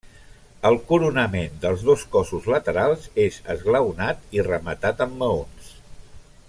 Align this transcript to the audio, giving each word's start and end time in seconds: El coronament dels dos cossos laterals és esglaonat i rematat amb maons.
El 0.69 0.77
coronament 0.91 1.59
dels 1.65 1.83
dos 1.89 2.05
cossos 2.15 2.49
laterals 2.53 3.05
és 3.27 3.37
esglaonat 3.55 4.27
i 4.39 4.47
rematat 4.49 5.05
amb 5.09 5.19
maons. 5.25 5.73